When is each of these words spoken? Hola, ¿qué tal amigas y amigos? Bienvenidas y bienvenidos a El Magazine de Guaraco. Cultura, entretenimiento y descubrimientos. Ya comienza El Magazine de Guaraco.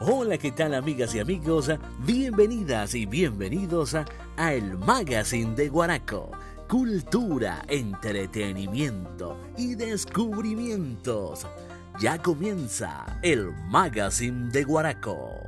Hola, 0.00 0.38
¿qué 0.38 0.52
tal 0.52 0.74
amigas 0.74 1.12
y 1.16 1.18
amigos? 1.18 1.72
Bienvenidas 2.06 2.94
y 2.94 3.04
bienvenidos 3.04 3.96
a 3.96 4.54
El 4.54 4.78
Magazine 4.78 5.56
de 5.56 5.68
Guaraco. 5.68 6.30
Cultura, 6.68 7.64
entretenimiento 7.66 9.36
y 9.56 9.74
descubrimientos. 9.74 11.48
Ya 11.98 12.22
comienza 12.22 13.18
El 13.22 13.50
Magazine 13.70 14.52
de 14.52 14.62
Guaraco. 14.62 15.47